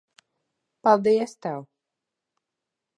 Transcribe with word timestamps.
Paldies 0.87 1.37
tev. 1.43 1.61